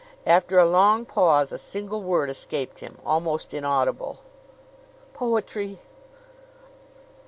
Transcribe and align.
After 0.25 0.57
a 0.57 0.65
long 0.65 1.05
pause 1.05 1.51
a 1.51 1.59
single 1.59 2.01
word 2.01 2.31
escaped 2.31 2.79
him, 2.79 2.97
almost 3.05 3.53
inaudible: 3.53 4.17
"Poetry!" 5.13 5.77